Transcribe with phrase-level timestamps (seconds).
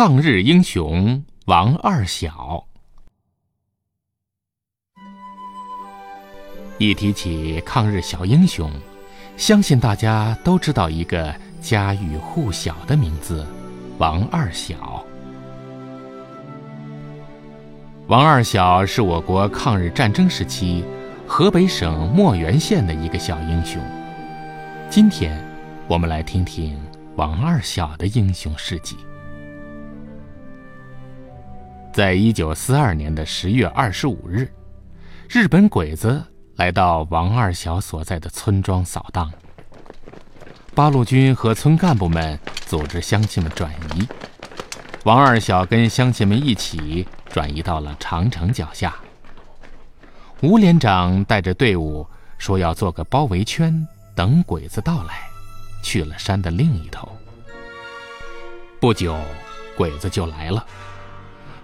[0.00, 2.64] 抗日英雄王二小。
[6.78, 8.70] 一提起抗日小英雄，
[9.36, 13.44] 相信大家都知道一个家喻户晓的名字——
[13.98, 15.04] 王二小。
[18.06, 20.84] 王二小是我国抗日战争时期
[21.26, 23.82] 河北省墨源县的一个小英雄。
[24.88, 25.36] 今天，
[25.88, 26.80] 我们来听听
[27.16, 28.96] 王二小的英雄事迹。
[31.92, 34.50] 在一九四二年的十月二十五日，
[35.28, 36.22] 日本鬼子
[36.56, 39.32] 来到王二小所在的村庄扫荡。
[40.74, 44.06] 八路军和村干部们组织乡亲们转移，
[45.04, 47.06] 王二小跟乡亲们一起。
[47.30, 48.96] 转移到了长城脚下。
[50.40, 52.04] 吴连长带着队伍
[52.38, 55.28] 说要做个包围圈，等鬼子到来，
[55.82, 57.06] 去了山的另一头。
[58.80, 59.14] 不久，
[59.76, 60.66] 鬼子就来了。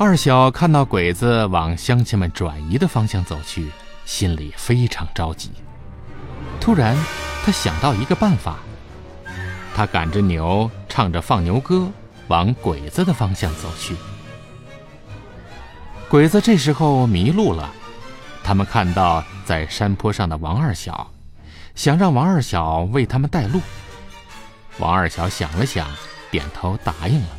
[0.00, 3.68] 二小看到鬼子往乡亲们转移的方向走去，
[4.04, 5.50] 心里非常着急。
[6.60, 6.96] 突然，
[7.44, 8.58] 他想到一个办法，
[9.74, 11.88] 他赶着牛，唱着放牛歌，
[12.28, 13.96] 往鬼子的方向走去。
[16.08, 17.68] 鬼子这时候迷路了，
[18.44, 21.10] 他们看到在山坡上的王二小，
[21.74, 23.60] 想让王二小为他们带路。
[24.78, 25.88] 王二小想了想，
[26.30, 27.37] 点头答应了。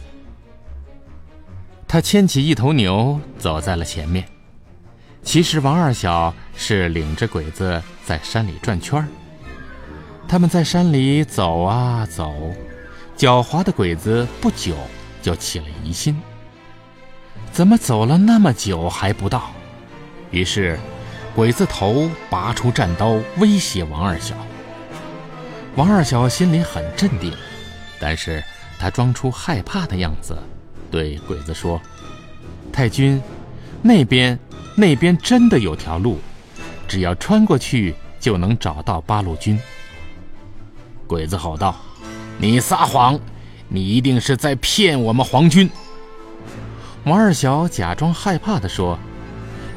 [1.92, 4.24] 他牵起一头牛走在了前面。
[5.24, 9.08] 其实王二小是领着鬼子在山里转圈儿。
[10.28, 12.32] 他们在山里走啊走，
[13.18, 14.76] 狡猾的鬼子不久
[15.24, 16.16] 就起了疑心。
[17.52, 19.50] 怎么走了那么久还不到？
[20.30, 20.78] 于是，
[21.36, 24.36] 鬼子头拔出战刀威胁王二小。
[25.76, 27.34] 王二小心里很镇定，
[28.00, 28.44] 但是
[28.78, 30.38] 他装出害怕的样子，
[30.92, 31.80] 对鬼子说
[32.74, 33.22] ：“太君，
[33.82, 34.38] 那边
[34.76, 36.20] 那边真的有条路，
[36.88, 39.60] 只要穿过去就能找到八路军。”
[41.06, 41.76] 鬼子吼道
[42.38, 43.20] ：“你撒谎！
[43.68, 45.70] 你一定是在骗我们皇军！”
[47.06, 48.98] 王二小假装害怕地说：“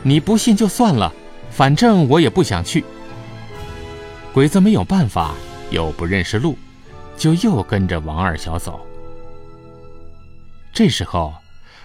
[0.02, 1.12] 你不信就算了，
[1.50, 2.84] 反正我也不想去。”
[4.32, 5.34] 鬼子没有办法，
[5.70, 6.56] 又不认识路，
[7.18, 8.80] 就又跟着王二小走。
[10.72, 11.34] 这时候，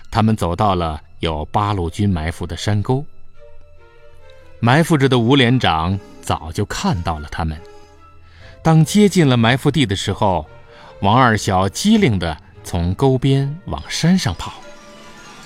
[0.09, 3.05] 他们走到了有八路军埋伏的山沟，
[4.61, 7.59] 埋伏着的吴连长早就看到了他们。
[8.63, 10.47] 当接近了埋伏地的时候，
[11.01, 14.53] 王二小机灵地从沟边往山上跑。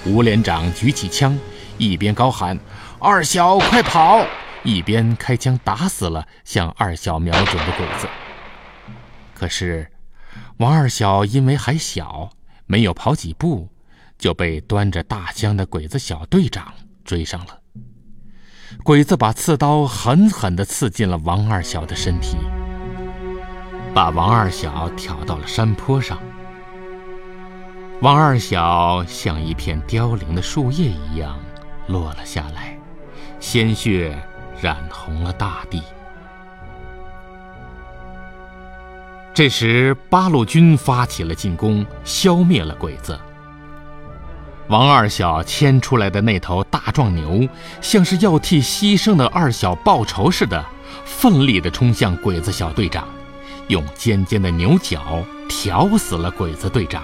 [0.05, 1.37] 吴连长举起枪，
[1.77, 2.59] 一边高喊
[2.99, 4.23] “二小快跑”，
[4.63, 8.07] 一边开枪打死了向二小瞄准的鬼子。
[9.33, 9.91] 可是，
[10.57, 12.29] 王二小因为还小，
[12.71, 13.67] 没有跑几步，
[14.17, 16.73] 就被端着大枪的鬼子小队长
[17.03, 17.59] 追上了。
[18.81, 22.37] 鬼子把刺刀狠狠地刺进了王二小的身体，
[23.93, 26.17] 把王二小挑到了山坡上。
[28.01, 31.37] 王二小像一片凋零的树叶一样
[31.87, 32.79] 落了下来，
[33.41, 34.17] 鲜血
[34.61, 35.83] 染红了大地。
[39.33, 43.17] 这时，八路军发起了进攻，消灭了鬼子。
[44.67, 47.47] 王二小牵出来的那头大壮牛，
[47.79, 50.63] 像是要替牺牲的二小报仇似的，
[51.05, 53.07] 奋力地冲向鬼子小队长，
[53.69, 57.03] 用尖尖的牛角挑死了鬼子队长。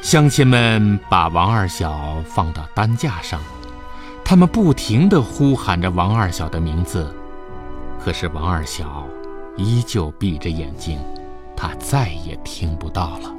[0.00, 3.40] 乡亲们把王二小放到担架上，
[4.24, 7.12] 他们不停地呼喊着王二小的名字，
[8.02, 9.04] 可是王二小
[9.60, 10.98] 依旧闭着眼睛，
[11.56, 13.34] 他再也听不到了。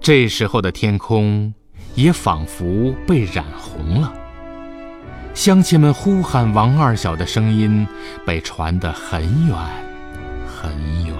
[0.00, 1.52] 这时候的天空
[1.94, 4.12] 也仿佛被染红了，
[5.34, 7.86] 乡亲们呼喊王二小的声音
[8.24, 9.56] 被传得很远，
[10.46, 10.72] 很
[11.06, 11.14] 远。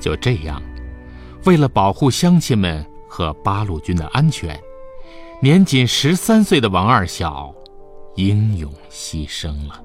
[0.00, 0.62] 就这样，
[1.44, 4.58] 为了保护乡亲们和八路军的安全，
[5.42, 7.54] 年仅十三岁的王二小
[8.16, 9.82] 英勇牺牲了。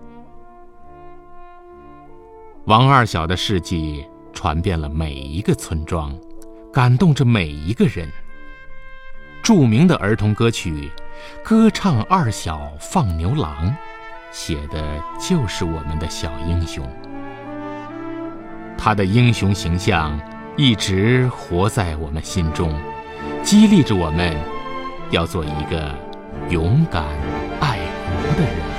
[2.66, 6.14] 王二小的事迹传遍了每一个村庄，
[6.74, 8.10] 感动着每一个人。
[9.44, 10.92] 著名的儿童歌曲
[11.48, 13.68] 《歌唱二小放牛郎》，
[14.32, 16.84] 写的就是我们的小英雄。
[18.76, 20.20] 他的英雄形象
[20.58, 22.74] 一直活在我们心中，
[23.44, 24.36] 激励着我们，
[25.12, 25.94] 要做一个
[26.50, 27.06] 勇敢
[28.28, 28.75] 不对。